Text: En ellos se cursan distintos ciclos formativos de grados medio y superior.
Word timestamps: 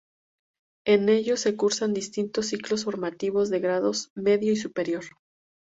En 0.83 1.09
ellos 1.09 1.41
se 1.41 1.55
cursan 1.55 1.93
distintos 1.93 2.47
ciclos 2.47 2.85
formativos 2.85 3.51
de 3.51 3.59
grados 3.59 4.09
medio 4.15 4.51
y 4.51 4.55
superior. 4.55 5.03